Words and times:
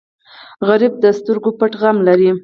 غریب 0.67 0.93
د 1.03 1.05
سترګو 1.17 1.49
پټ 1.59 1.71
غم 1.81 1.97
لري 2.07 2.29